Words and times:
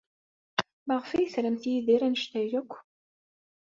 Maɣef 0.87 1.09
ay 1.11 1.27
tramt 1.33 1.63
Yidir 1.71 2.01
anect-a 2.07 2.41
akk? 2.59 2.71